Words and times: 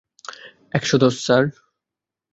একশ 0.71 0.91
দশ, 0.95 1.15
স্যার। 1.25 1.43